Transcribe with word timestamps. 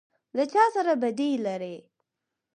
_له 0.37 0.43
چا 0.53 0.63
سره 0.75 0.93
بدي 1.01 1.31
لری؟ 1.45 1.75